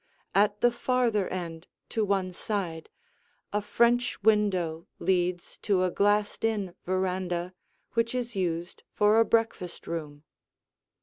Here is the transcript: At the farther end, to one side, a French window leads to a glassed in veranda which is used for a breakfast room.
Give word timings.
At 0.33 0.61
the 0.61 0.71
farther 0.71 1.27
end, 1.27 1.67
to 1.89 2.03
one 2.03 2.33
side, 2.33 2.89
a 3.53 3.61
French 3.61 4.23
window 4.23 4.87
leads 4.97 5.57
to 5.59 5.83
a 5.83 5.91
glassed 5.91 6.43
in 6.43 6.73
veranda 6.83 7.53
which 7.93 8.15
is 8.15 8.35
used 8.35 8.81
for 8.91 9.19
a 9.19 9.25
breakfast 9.25 9.85
room. 9.85 10.23